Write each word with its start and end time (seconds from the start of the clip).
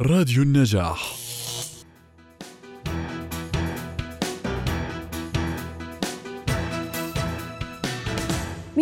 راديو 0.00 0.42
النجاح. 0.42 1.23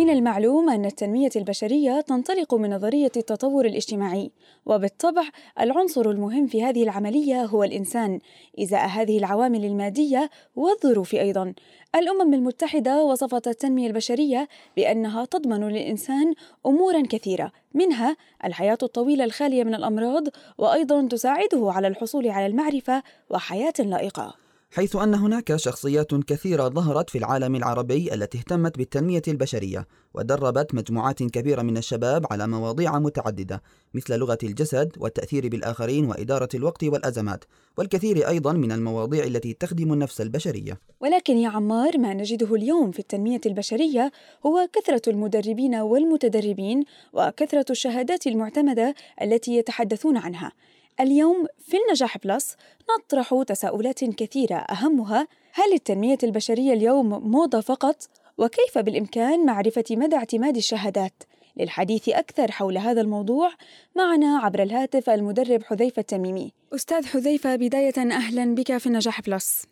من 0.03 0.09
المعلوم 0.09 0.69
أن 0.69 0.85
التنمية 0.85 1.29
البشرية 1.35 2.01
تنطلق 2.01 2.53
من 2.53 2.69
نظرية 2.73 3.11
التطور 3.17 3.65
الاجتماعي، 3.65 4.31
وبالطبع 4.65 5.23
العنصر 5.59 6.09
المهم 6.09 6.47
في 6.47 6.63
هذه 6.63 6.83
العملية 6.83 7.45
هو 7.45 7.63
الإنسان، 7.63 8.19
إزاء 8.59 8.87
هذه 8.87 9.17
العوامل 9.17 9.65
المادية 9.65 10.29
والظروف 10.55 11.15
أيضًا. 11.15 11.53
الأمم 11.95 12.33
المتحدة 12.33 13.03
وصفت 13.03 13.47
التنمية 13.47 13.87
البشرية 13.87 14.47
بأنها 14.77 15.25
تضمن 15.25 15.67
للإنسان 15.67 16.33
أمورًا 16.65 17.03
كثيرة، 17.09 17.51
منها 17.73 18.17
الحياة 18.45 18.77
الطويلة 18.83 19.23
الخالية 19.23 19.63
من 19.63 19.75
الأمراض، 19.75 20.23
وأيضًا 20.57 21.07
تساعده 21.07 21.71
على 21.71 21.87
الحصول 21.87 22.29
على 22.29 22.45
المعرفة 22.45 23.03
وحياة 23.29 23.73
لائقة. 23.79 24.42
حيث 24.75 24.95
أن 24.95 25.15
هناك 25.15 25.55
شخصيات 25.55 26.15
كثيرة 26.15 26.69
ظهرت 26.69 27.09
في 27.09 27.17
العالم 27.17 27.55
العربي 27.55 28.13
التي 28.13 28.37
اهتمت 28.37 28.77
بالتنمية 28.77 29.21
البشرية 29.27 29.87
ودربت 30.13 30.75
مجموعات 30.75 31.23
كبيرة 31.23 31.61
من 31.61 31.77
الشباب 31.77 32.25
على 32.31 32.47
مواضيع 32.47 32.99
متعددة 32.99 33.61
مثل 33.93 34.17
لغة 34.17 34.37
الجسد 34.43 34.91
والتأثير 34.97 35.47
بالآخرين 35.47 36.05
وإدارة 36.05 36.49
الوقت 36.55 36.83
والأزمات 36.83 37.43
والكثير 37.77 38.27
أيضا 38.27 38.53
من 38.53 38.71
المواضيع 38.71 39.23
التي 39.23 39.53
تخدم 39.53 39.93
النفس 39.93 40.21
البشرية. 40.21 40.79
ولكن 40.99 41.37
يا 41.37 41.49
عمار 41.49 41.97
ما 41.97 42.13
نجده 42.13 42.55
اليوم 42.55 42.91
في 42.91 42.99
التنمية 42.99 43.41
البشرية 43.45 44.11
هو 44.45 44.67
كثرة 44.73 45.01
المدربين 45.07 45.75
والمتدربين 45.75 46.83
وكثرة 47.13 47.65
الشهادات 47.69 48.27
المعتمدة 48.27 48.95
التي 49.21 49.57
يتحدثون 49.57 50.17
عنها. 50.17 50.51
اليوم 50.99 51.45
في 51.59 51.77
النجاح 51.77 52.17
بلس 52.17 52.55
نطرح 52.97 53.43
تساؤلات 53.47 54.03
كثيرة 54.03 54.55
أهمها 54.55 55.27
هل 55.53 55.73
التنمية 55.73 56.17
البشرية 56.23 56.73
اليوم 56.73 57.31
موضة 57.31 57.61
فقط؟ 57.61 58.09
وكيف 58.37 58.77
بالإمكان 58.77 59.45
معرفة 59.45 59.83
مدى 59.91 60.15
اعتماد 60.15 60.57
الشهادات؟ 60.57 61.23
للحديث 61.57 62.09
أكثر 62.09 62.51
حول 62.51 62.77
هذا 62.77 63.01
الموضوع 63.01 63.51
معنا 63.95 64.37
عبر 64.37 64.63
الهاتف 64.63 65.09
المدرب 65.09 65.63
حذيفة 65.63 65.99
التميمي 65.99 66.53
أستاذ 66.75 67.05
حذيفة 67.05 67.55
بداية 67.55 67.97
أهلا 67.97 68.55
بك 68.55 68.77
في 68.77 68.87
النجاح 68.87 69.21
بلس 69.21 69.65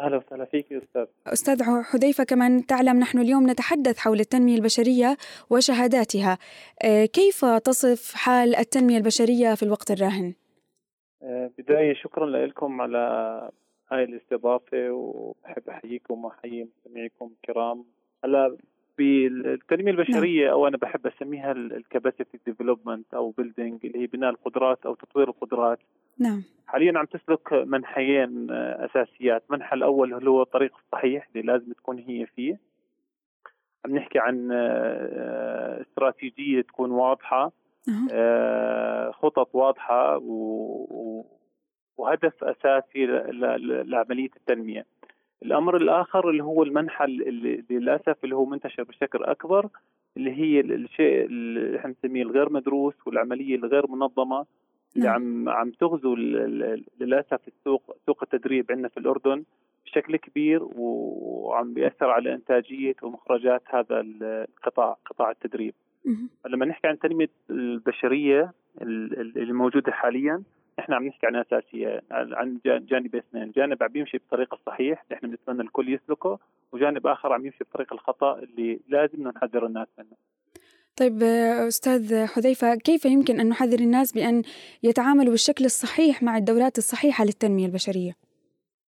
أهلا 0.00 0.16
وسهلا 0.16 0.44
فيك 0.44 0.72
أستاذ. 0.72 1.06
أستاذ 1.26 1.62
حذيفة 1.82 2.24
كمان 2.24 2.66
تعلم 2.66 2.98
نحن 2.98 3.18
اليوم 3.18 3.50
نتحدث 3.50 3.98
حول 3.98 4.20
التنمية 4.20 4.56
البشرية 4.56 5.16
وشهاداتها. 5.50 6.38
آه، 6.84 7.04
كيف 7.04 7.44
تصف 7.44 8.14
حال 8.14 8.56
التنمية 8.56 8.96
البشرية 8.96 9.54
في 9.54 9.62
الوقت 9.62 9.90
الراهن؟ 9.90 10.34
آه، 11.22 11.50
بداية 11.58 11.94
شكرا 11.94 12.46
لكم 12.46 12.80
على 12.80 12.98
هاي 13.92 14.04
الاستضافة 14.04 14.90
وبحب 14.90 15.62
أحييكم 15.68 16.24
وأحيي 16.24 16.64
مستمعيكم 16.64 17.30
الكرام. 17.36 17.84
هلا 18.24 18.56
بالتنمية 18.98 19.90
البشرية 19.90 20.52
أو 20.52 20.68
أنا 20.68 20.76
بحب 20.76 21.06
أسميها 21.06 21.52
ال 21.52 21.62
capacity 21.62 22.38
development 22.46 23.14
أو 23.14 23.30
building 23.30 23.86
اللي 23.86 23.98
هي 23.98 24.06
بناء 24.06 24.30
القدرات 24.30 24.86
أو 24.86 24.94
تطوير 24.94 25.28
القدرات. 25.28 25.78
نعم 26.18 26.42
حاليا 26.66 26.98
عم 26.98 27.04
تسلك 27.04 27.52
منحيين 27.52 28.46
أساسيات، 28.50 29.44
المنحى 29.50 29.76
الأول 29.76 30.14
اللي 30.14 30.30
هو 30.30 30.42
الطريق 30.42 30.76
الصحيح 30.84 31.28
اللي 31.36 31.52
لازم 31.52 31.72
تكون 31.72 31.98
هي 31.98 32.26
فيه. 32.26 32.58
عم 33.84 33.96
نحكي 33.96 34.18
عن 34.18 34.48
آه، 34.52 35.80
استراتيجية 35.82 36.60
تكون 36.60 36.90
واضحة 36.90 37.44
أه. 37.88 38.08
آه، 38.12 39.10
خطط 39.10 39.54
واضحة 39.54 40.16
و- 40.18 41.24
وهدف 41.96 42.44
أساسي 42.44 43.06
ل- 43.06 43.90
لعملية 43.90 44.30
التنمية. 44.36 44.86
الأمر 45.42 45.76
الآخر 45.76 46.30
اللي 46.30 46.44
هو 46.44 46.62
المنحى 46.62 47.04
اللي 47.04 47.64
للأسف 47.70 48.16
اللي 48.24 48.36
هو 48.36 48.44
منتشر 48.44 48.82
بشكل 48.82 49.24
أكبر 49.24 49.68
اللي 50.16 50.30
هي 50.32 50.60
الشيء 50.60 51.24
اللي 51.24 51.78
إحنا 51.78 51.92
بنسميه 52.02 52.22
الغير 52.22 52.52
مدروس 52.52 52.94
والعملية 53.06 53.54
الغير 53.56 53.86
منظمة 53.90 54.46
اللي 54.96 55.06
نعم. 55.08 55.14
عم 55.14 55.48
عم 55.48 55.70
تغزو 55.70 56.14
للأسف 57.00 57.40
السوق 57.48 57.96
سوق 58.06 58.18
التدريب 58.22 58.66
عندنا 58.70 58.88
في 58.88 58.96
الأردن 59.00 59.44
بشكل 59.86 60.16
كبير 60.16 60.62
وعم 60.62 61.74
بيأثر 61.74 62.10
على 62.10 62.34
إنتاجية 62.34 62.94
ومخرجات 63.02 63.62
هذا 63.66 64.00
القطاع 64.00 64.96
قطاع 65.06 65.30
التدريب. 65.30 65.74
لما 66.46 66.66
نحكي 66.66 66.86
عن 66.86 66.94
التنميه 66.94 67.28
البشرية 67.50 68.52
ال- 68.82 69.20
ال- 69.20 69.38
الموجودة 69.38 69.92
حاليا 69.92 70.42
إحنا 70.78 70.96
عم 70.96 71.06
نحكي 71.06 71.26
عن 71.26 71.36
أساسية 71.36 72.02
عن 72.10 72.58
جا- 72.64 72.78
جانب 72.78 73.16
اثنين، 73.16 73.50
جانب 73.50 73.82
عم 73.82 73.90
يمشي 73.94 74.18
بالطريق 74.18 74.54
الصحيح 74.54 75.02
اللي 75.02 75.14
إحنا 75.16 75.28
بنتمنى 75.28 75.62
الكل 75.62 75.88
يسلكه، 75.94 76.38
وجانب 76.72 77.06
آخر 77.06 77.32
عم 77.32 77.46
يمشي 77.46 77.64
بطريق 77.64 77.92
الخطأ 77.92 78.38
اللي 78.38 78.80
لازم 78.88 79.28
نحذر 79.28 79.66
الناس 79.66 79.88
منه. 79.98 80.16
طيب 80.96 81.22
آه، 81.22 81.68
أستاذ 81.68 82.26
حذيفة 82.26 82.74
كيف 82.74 83.04
يمكن 83.04 83.40
أن 83.40 83.48
نحذر 83.48 83.78
الناس 83.78 84.12
بأن 84.12 84.42
يتعاملوا 84.82 85.30
بالشكل 85.30 85.64
الصحيح 85.64 86.22
مع 86.22 86.36
الدورات 86.36 86.78
الصحيحة 86.78 87.24
للتنمية 87.24 87.66
البشرية؟ 87.66 88.12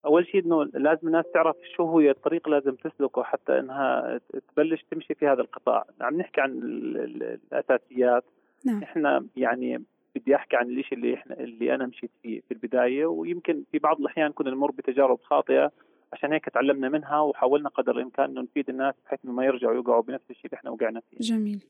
أول 0.04 0.26
شيء 0.26 0.44
إنه 0.44 0.64
لازم 0.64 1.06
الناس 1.06 1.24
تعرف 1.34 1.56
شو 1.76 1.82
هو 1.82 2.00
الطريق 2.00 2.48
لازم 2.48 2.74
تسلكه 2.74 3.22
حتى 3.22 3.58
إنها 3.58 4.20
تبلش 4.54 4.84
تمشي 4.90 5.14
في 5.14 5.26
هذا 5.26 5.40
القطاع، 5.40 5.84
عم 6.00 6.16
نحكي 6.18 6.40
عن 6.40 6.50
ال- 6.50 6.96
ال- 6.96 7.38
الأساسيات 7.52 8.24
نعم. 8.64 8.82
إحنا 8.82 9.26
يعني 9.36 9.82
بدي 10.16 10.34
أحكي 10.36 10.56
عن 10.56 10.70
الشيء 10.70 10.98
اللي 10.98 11.14
إحنا 11.14 11.40
اللي 11.40 11.74
أنا 11.74 11.86
مشيت 11.86 12.10
فيه 12.22 12.40
في 12.48 12.54
البداية 12.54 13.06
ويمكن 13.06 13.62
في 13.72 13.78
بعض 13.78 14.00
الأحيان 14.00 14.32
كنا 14.32 14.50
نمر 14.50 14.70
بتجارب 14.70 15.18
خاطئة 15.22 15.70
عشان 16.12 16.32
هيك 16.32 16.44
تعلمنا 16.44 16.88
منها 16.88 17.20
وحاولنا 17.20 17.68
قدر 17.68 17.96
الإمكان 17.96 18.30
إنه 18.30 18.40
نفيد 18.40 18.68
الناس 18.70 18.94
بحيث 19.06 19.18
إنه 19.24 19.32
ما 19.32 19.44
يرجعوا 19.44 19.74
يوقعوا 19.74 20.02
بنفس 20.02 20.24
الشيء 20.30 20.46
اللي 20.46 20.56
إحنا 20.56 20.70
وقعنا 20.70 21.00
فيه. 21.10 21.16
جميل 21.20 21.64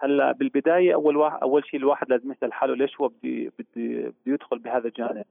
هلا 0.00 0.32
بالبداية 0.32 0.94
أول 0.94 1.16
واحد 1.16 1.38
أول 1.42 1.64
شيء 1.66 1.80
الواحد 1.80 2.10
لازم 2.10 2.32
يسأل 2.32 2.52
حاله 2.52 2.74
ليش 2.76 3.00
هو 3.00 3.08
بدي 3.08 3.50
بدي 3.58 3.98
بده 4.02 4.12
يدخل 4.26 4.58
بهذا 4.58 4.88
الجانب؟ 4.88 5.24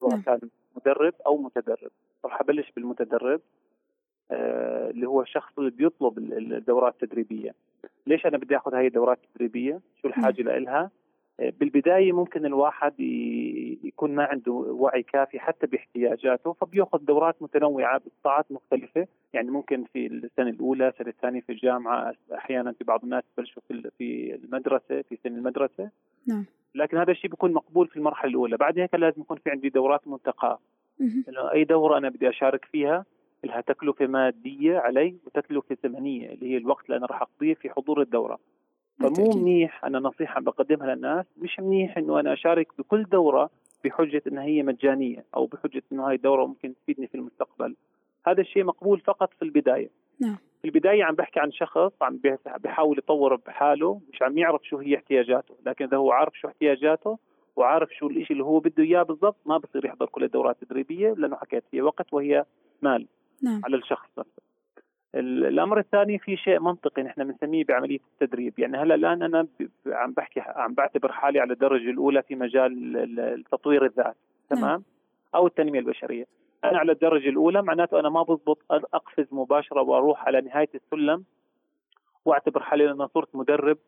سواء 0.00 0.12
نعم. 0.12 0.22
كان 0.22 0.40
مدرب 0.76 1.14
أو 1.26 1.36
متدرب. 1.36 1.90
راح 2.24 2.40
أبلش 2.40 2.70
بالمتدرب 2.76 3.40
آه 4.30 4.90
اللي 4.90 5.06
هو 5.08 5.22
الشخص 5.22 5.52
اللي 5.58 5.70
بيطلب 5.70 6.18
ال- 6.18 6.32
ال- 6.38 6.54
الدورات 6.54 7.02
التدريبية. 7.02 7.54
ليش 8.06 8.26
أنا 8.26 8.38
بدي 8.38 8.56
آخذ 8.56 8.74
هاي 8.74 8.86
الدورات 8.86 9.18
التدريبية؟ 9.24 9.80
شو 10.02 10.08
الحاجة 10.08 10.42
لها 10.42 10.90
آه، 11.40 11.52
بالبداية 11.60 12.12
ممكن 12.12 12.46
الواحد 12.46 13.00
يكون 13.84 14.14
ما 14.14 14.24
عنده 14.24 14.52
وعي 14.52 15.02
كافي 15.02 15.38
حتى 15.40 15.66
باحتياجاته 15.66 16.52
فبيأخذ 16.52 16.98
دورات 16.98 17.42
متنوعة 17.42 18.00
بقطاعات 18.06 18.52
مختلفة. 18.52 19.06
يعني 19.32 19.50
ممكن 19.50 19.84
في 19.92 20.06
السنة 20.06 20.50
الأولى 20.50 20.88
السنة 20.88 21.08
الثانية 21.08 21.40
في 21.40 21.52
الجامعة 21.52 22.14
أحيانا 22.34 22.72
في 22.72 22.84
بعض 22.84 23.04
الناس 23.04 23.24
بلشوا 23.38 23.62
في 23.68 23.90
في 23.98 24.34
المدرسة 24.34 25.02
في 25.02 25.18
سن 25.24 25.36
المدرسة. 25.36 25.90
نعم. 26.26 26.44
لكن 26.74 26.96
هذا 26.96 27.10
الشيء 27.10 27.30
بيكون 27.30 27.52
مقبول 27.52 27.88
في 27.88 27.96
المرحلة 27.96 28.30
الأولى. 28.30 28.56
بعد 28.56 28.78
هيك 28.78 28.94
لازم 28.94 29.20
يكون 29.20 29.36
في 29.36 29.50
عندي 29.50 29.68
دورات 29.68 30.08
منتقاه 30.08 30.58
مهم. 31.00 31.24
إنه 31.28 31.52
أي 31.52 31.64
دورة 31.64 31.98
أنا 31.98 32.08
بدي 32.08 32.28
أشارك 32.28 32.64
فيها 32.64 33.04
لها 33.44 33.60
تكلفة 33.60 34.06
مادية 34.06 34.78
علي 34.78 35.16
وتكلفة 35.26 35.76
زمنية 35.84 36.32
اللي 36.32 36.52
هي 36.52 36.56
الوقت 36.56 36.84
اللي 36.84 36.96
أنا 36.96 37.06
راح 37.06 37.22
أقضيه 37.22 37.54
في 37.54 37.70
حضور 37.70 38.02
الدورة. 38.02 38.38
فمو. 39.00 39.30
منيح 39.36 39.84
أنا 39.84 39.98
نصيحة 39.98 40.40
بقدمها 40.40 40.94
للناس 40.94 41.26
مش 41.36 41.60
منيح 41.60 41.98
إنه 41.98 42.20
أنا 42.20 42.32
أشارك 42.32 42.68
بكل 42.78 43.04
دورة 43.04 43.50
بحجة 43.84 44.22
إنها 44.26 44.42
هي 44.44 44.62
مجانية 44.62 45.24
أو 45.36 45.46
بحجة 45.46 45.82
إنه 45.92 46.08
هاي 46.08 46.14
الدورة 46.14 46.46
ممكن 46.46 46.74
تفيدني 46.74 47.06
في 47.06 47.14
المستقبل. 47.14 47.74
هذا 48.30 48.40
الشيء 48.40 48.64
مقبول 48.64 49.00
فقط 49.00 49.32
في 49.34 49.42
البداية 49.42 49.90
نعم. 50.20 50.36
في 50.62 50.64
البداية 50.64 51.04
عم 51.04 51.14
بحكي 51.14 51.40
عن 51.40 51.52
شخص 51.52 51.92
عم 52.02 52.20
بيحاول 52.58 52.98
يطور 52.98 53.36
بحاله 53.36 54.00
مش 54.12 54.22
عم 54.22 54.38
يعرف 54.38 54.62
شو 54.64 54.78
هي 54.78 54.96
احتياجاته 54.96 55.54
لكن 55.66 55.84
إذا 55.84 55.96
هو 55.96 56.12
عارف 56.12 56.34
شو 56.38 56.48
احتياجاته 56.48 57.18
وعارف 57.56 57.90
شو 57.94 58.06
الشيء 58.08 58.32
اللي 58.32 58.44
هو 58.44 58.60
بده 58.60 58.82
إياه 58.84 59.02
بالضبط 59.02 59.36
ما 59.46 59.58
بصير 59.58 59.84
يحضر 59.86 60.06
كل 60.06 60.24
الدورات 60.24 60.62
التدريبية 60.62 61.12
لأنه 61.12 61.36
حكيت 61.36 61.64
هي 61.72 61.82
وقت 61.82 62.12
وهي 62.14 62.44
مال 62.82 63.06
نعم 63.42 63.60
على 63.64 63.76
الشخص 63.76 64.08
نفسه. 64.18 64.42
ال- 65.14 65.46
الأمر 65.46 65.78
الثاني 65.78 66.18
في 66.18 66.36
شيء 66.36 66.60
منطقي 66.60 67.02
نحن 67.02 67.24
بنسميه 67.24 67.64
بعملية 67.64 67.98
التدريب، 68.12 68.58
يعني 68.58 68.76
هلأ 68.76 68.94
الآن 68.94 69.22
أنا 69.22 69.46
عم 69.86 70.12
بحكي 70.12 70.40
عم 70.40 70.74
بعتبر 70.74 71.12
حالي 71.12 71.40
على 71.40 71.52
الدرجة 71.52 71.90
الأولى 71.90 72.22
في 72.22 72.34
مجال 72.34 72.96
ال- 72.96 73.20
ال- 73.20 73.44
تطوير 73.44 73.84
الذات، 73.84 74.16
نعم. 74.50 74.60
تمام؟ 74.60 74.82
أو 75.34 75.46
التنمية 75.46 75.78
البشرية. 75.80 76.24
أنا 76.64 76.78
على 76.78 76.92
الدرجة 76.92 77.28
الأولى 77.28 77.62
معناته 77.62 78.00
أنا 78.00 78.08
ما 78.08 78.22
بضبط 78.22 78.58
أقفز 78.70 79.26
مباشرة 79.32 79.82
وأروح 79.82 80.24
على 80.26 80.40
نهاية 80.40 80.68
السلم 80.74 81.24
وأعتبر 82.24 82.60
حالي 82.62 82.84
ان 82.84 82.90
أنا 82.90 83.06
صرت 83.14 83.36
مدرب 83.36 83.78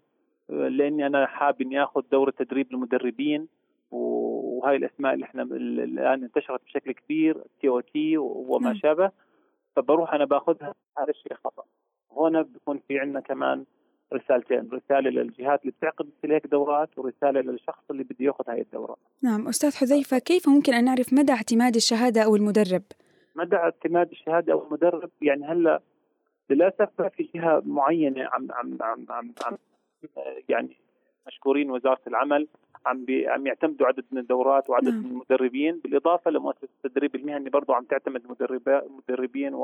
آه، 0.50 0.68
لأني 0.68 1.06
أنا 1.06 1.26
حابب 1.26 1.60
إني 1.62 1.82
آخذ 1.82 2.02
دورة 2.12 2.30
تدريب 2.30 2.72
للمدربين 2.72 3.48
وهاي 3.90 4.76
الأسماء 4.76 5.14
اللي 5.14 5.24
إحنا 5.24 5.42
ال- 5.42 5.80
الآن 5.80 6.22
انتشرت 6.24 6.64
بشكل 6.64 6.92
كبير 6.92 7.44
TOT 7.60 8.18
وما. 8.18 8.74
شابه 8.74 9.10
فبروح 9.76 10.14
أنا 10.14 10.24
باخذها 10.24 10.74
هذا 10.98 11.10
الشيء 11.10 11.34
خطأ 11.34 11.62
هنا 12.16 12.42
بيكون 12.42 12.80
في 12.88 12.98
عندنا 12.98 13.20
كمان 13.20 13.64
رسالتين 14.14 14.68
رسالة 14.72 15.10
للجهات 15.10 15.60
اللي 15.62 15.72
بتعقد 15.78 16.06
مثل 16.06 16.32
هيك 16.32 16.46
دورات 16.46 16.98
ورسالة 16.98 17.40
للشخص 17.40 17.82
اللي 17.90 18.04
بده 18.04 18.16
ياخذ 18.20 18.44
هاي 18.50 18.60
الدوره 18.60 18.96
نعم 19.22 19.48
أستاذ 19.48 19.76
حذيفة 19.76 20.18
كيف 20.18 20.48
ممكن 20.48 20.74
أن 20.74 20.84
نعرف 20.84 21.12
مدى 21.12 21.32
اعتماد 21.32 21.74
الشهادة 21.74 22.22
أو 22.22 22.36
المدرب؟ 22.36 22.82
مدى 23.36 23.56
اعتماد 23.56 24.10
الشهادة 24.10 24.52
أو 24.52 24.66
المدرب 24.66 25.10
يعني 25.22 25.44
هلأ 25.46 25.80
للأسف 26.50 26.88
ما 26.98 27.08
في 27.08 27.28
جهة 27.34 27.62
معينة 27.66 28.28
عم 28.32 28.48
عم 28.52 28.78
عم 28.80 29.06
عم, 29.10 29.32
عم 29.46 29.56
يعني 30.48 30.76
مشكورين 31.26 31.70
وزارة 31.70 32.00
العمل 32.06 32.48
عم 32.86 33.04
بي 33.04 33.28
عم 33.28 33.46
يعتمدوا 33.46 33.86
عدد 33.86 34.04
من 34.12 34.18
الدورات 34.18 34.70
وعدد 34.70 34.88
نعم. 34.88 35.04
من 35.04 35.10
المدربين 35.10 35.80
بالإضافة 35.84 36.30
لمؤسسة 36.30 36.68
التدريب 36.84 37.14
المهني 37.14 37.50
برضه 37.50 37.74
عم 37.74 37.84
تعتمد 37.84 38.22
مدربين 39.08 39.54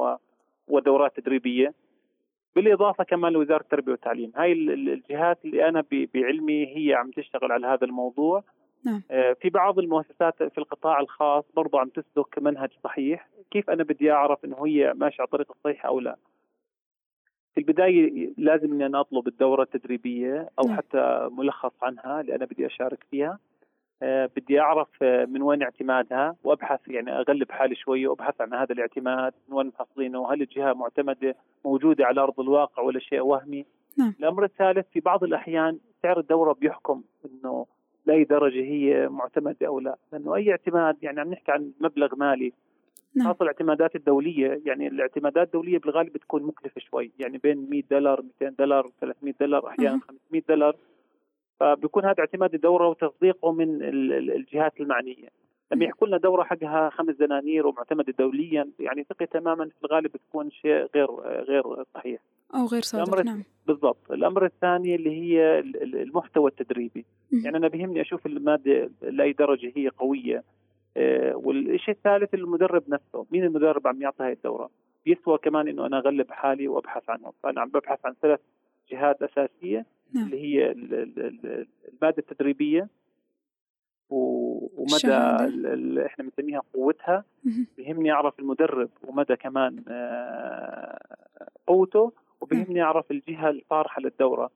ودورات 0.69 1.17
تدريبية 1.17 1.75
بالإضافة 2.57 3.05
كمان 3.05 3.33
لوزارة 3.33 3.61
التربية 3.61 3.93
والتعليم. 3.93 4.33
هاي 4.37 4.53
ال- 4.53 4.71
ال- 4.71 4.89
الجهات 4.89 5.39
اللي 5.45 5.69
أنا 5.69 5.85
بعلمي 6.15 6.77
هي 6.77 6.95
عم 6.95 7.11
تشتغل 7.11 7.53
على 7.53 7.67
هذا 7.67 7.85
الموضوع. 7.87 8.45
نعم. 8.85 9.03
آه، 9.11 9.33
في 9.33 9.51
بعض 9.51 9.79
المؤسسات 9.79 10.43
في 10.43 10.59
القطاع 10.59 11.01
الخاص 11.01 11.45
برضه 11.57 11.81
عم 11.81 11.89
تسلك 11.89 12.39
منهج 12.39 12.69
صحيح. 12.85 13.29
كيف 13.51 13.71
أنا 13.71 13.85
بدي 13.85 14.13
أعرف 14.13 14.45
إنه 14.45 14.67
هي 14.67 14.93
ماشية 14.97 15.17
على 15.21 15.27
الطريق 15.27 15.51
الصحيح 15.51 15.87
أو 15.87 16.01
لا؟ 16.01 16.17
في 17.55 17.61
البداية 17.61 18.33
لازم 18.39 18.73
إني 18.73 18.87
أنا 18.87 19.01
أطلب 19.01 19.29
الدورة 19.29 19.63
التدريبية 19.63 20.49
أو 20.59 20.69
نعم. 20.69 20.77
حتى 20.77 21.29
ملخص 21.33 21.73
عنها 21.83 22.21
اللي 22.21 22.35
أنا 22.35 22.45
بدي 22.45 22.67
أشارك 22.67 23.05
فيها. 23.11 23.39
بدي 24.03 24.61
أعرف 24.61 24.89
آه، 25.03 25.25
من 25.25 25.43
وين 25.43 25.63
اعتمادها 25.63 26.37
وأبحث 26.45 26.81
يعني 26.89 27.19
أغلب 27.19 27.51
حالي 27.51 27.75
شوية 27.75 28.09
وأبحث 28.09 28.41
عن 28.41 28.55
هذا 28.55 28.73
الاعتماد 28.73 29.33
من 29.49 29.57
وين 29.57 29.67
محصلينه 29.67 30.33
هل 30.33 30.43
الجهة 30.43 30.73
معتمدة 30.73 31.37
موجودة 31.65 32.07
على 32.07 32.21
أرض 32.21 32.41
الواقع 32.41 32.83
ولا 32.83 32.99
شيء 33.01 33.21
وهمي 33.21 33.67
نعم. 33.99 34.15
الأمر 34.21 34.45
الثالث 34.45 34.87
في 34.93 35.01
بعض 35.01 35.25
الأحيان 35.25 35.79
سعر 36.03 36.21
الدورة 36.21 36.53
بيحكم 36.53 37.03
إنه 37.25 37.67
لأي 38.07 38.25
درجة 38.25 38.61
هي 38.61 39.09
معتمدة 39.09 39.67
أو 39.67 39.81
لا 39.81 39.97
لأنه 40.13 40.35
أي 40.35 40.51
اعتماد 40.51 40.97
يعني 41.03 41.21
عم 41.21 41.31
نحكي 41.31 41.53
عن 41.53 41.73
مبلغ 41.81 42.17
مالي 42.17 42.53
نعم. 43.15 43.27
خاصة 43.29 43.43
الاعتمادات 43.43 43.97
الدولية 43.97 44.61
يعني 44.67 44.89
الاعتمادات 44.89 45.47
الدولية 45.47 45.79
بالغالب 45.79 46.13
بتكون 46.13 46.43
مكلفة 46.43 46.81
شوي 46.81 47.11
يعني 47.19 47.39
بين 47.39 47.71
100 47.71 47.83
دولار 47.91 48.23
200 48.41 48.55
دولار 48.59 48.91
300 49.01 49.35
دولار 49.41 49.69
أحيانا 49.69 49.95
أها. 49.95 50.01
500 50.29 50.43
دولار 50.49 50.77
فبيكون 51.61 52.05
هذا 52.05 52.15
اعتماد 52.21 52.55
الدوره 52.55 52.89
وتصديقه 52.89 53.53
من 53.53 53.83
ال- 53.83 54.13
ال- 54.13 54.33
الجهات 54.33 54.81
المعنية. 54.81 55.29
لما 55.73 55.85
يحكوا 55.85 56.07
لنا 56.09 56.17
دورة 56.17 56.43
حقها 56.43 56.91
خمس 56.91 57.15
دنانير 57.17 57.67
ومعتمدة 57.67 58.15
دوليا. 58.19 58.69
يعني 58.81 59.05
ثقة 59.11 59.25
تماما 59.25 59.65
في 59.65 59.85
الغالب 59.85 60.13
بتكون 60.13 60.51
شيء 60.51 60.87
غير 60.95 61.11
غير 61.21 61.63
صحيح. 61.95 62.21
أو 62.55 62.67
غير 62.67 62.83
صادق 62.83 63.03
الأمر 63.03 63.23
نعم. 63.25 63.43
بالضبط. 63.67 64.11
الأمر 64.13 64.45
الثاني 64.45 64.95
اللي 64.95 65.11
هي 65.11 65.59
ال- 65.59 65.83
ال- 65.83 65.97
المحتوى 66.03 66.51
التدريبي. 66.51 67.05
مم. 67.33 67.41
يعني 67.45 67.57
أنا 67.57 67.69
بيهمني 67.69 68.01
أشوف 68.01 68.27
المادة 68.27 68.91
لأي 69.03 69.33
درجة 69.33 69.73
هي 69.77 69.89
قوية. 69.89 70.43
آه، 70.97 71.37
والشيء 71.37 71.95
الثالث 71.95 72.35
المدرب 72.35 72.83
نفسه. 72.89 73.27
مين 73.31 73.45
المدرب 73.45 73.87
عم 73.87 74.03
يعطي 74.03 74.25
هاي 74.25 74.33
الدورة؟ 74.33 74.71
يسوى 75.07 75.39
كمان 75.39 75.69
إنه 75.69 75.87
أنا 75.87 75.99
أغلب 75.99 76.31
حالي 76.31 76.69
وأبحث 76.69 77.11
عنهم 77.11 77.33
فانا 77.43 77.61
عم 77.61 77.69
ببحث 77.69 78.07
عن 78.07 78.15
ثلاث 78.23 78.41
جهات 78.91 79.23
أساسية. 79.23 79.87
نعم. 80.13 80.25
اللي 80.25 80.41
هي 80.41 80.71
ال- 80.71 80.95
ال- 80.95 81.19
ال- 81.27 81.67
المادة 81.89 82.19
التدريبية 82.31 82.89
ومدى 84.11 84.95
الشهادة. 84.95 85.45
ال- 85.45 85.67
ال- 85.67 85.99
إحنا 85.99 86.25
بنسميها 86.25 86.63
قوتها. 86.75 87.25
بيهمني 87.77 88.13
أعرف 88.13 88.39
المدرب 88.39 88.91
ومدى 89.07 89.37
كمان 89.37 89.85
آه، 89.89 91.17
قوته 91.67 92.13
وبيهمني 92.41 92.83
أعرف 92.83 93.11
الجهة 93.11 93.51
الطارحة 93.51 94.03
للدورة 94.03 94.51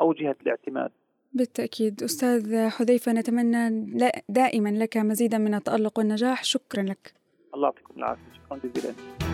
أو 0.00 0.12
جهة 0.12 0.36
الاعتماد. 0.42 0.90
بالتأكيد. 1.32 2.02
أستاذ 2.02 2.68
حذيفة 2.68 3.12
نتمنى 3.12 3.86
دائما 4.28 4.68
لك 4.68 4.96
مزيدا 4.96 5.38
من 5.38 5.54
التألق 5.54 5.98
والنجاح. 5.98 6.44
شكرا 6.44 6.82
لك. 6.82 7.14
الله 7.54 7.66
يعطيكم 7.68 7.94
العافية. 7.96 8.22
شكرا 8.46 8.58
جزيلا. 8.64 9.25